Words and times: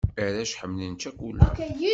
Arrac 0.23 0.51
ḥemmlen 0.59 0.93
ccakula. 0.99 1.47